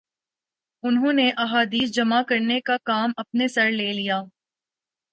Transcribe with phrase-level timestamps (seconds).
[0.83, 4.21] انہوں نے احادیث جمع کرنے کا کام اپنے سر لے لیا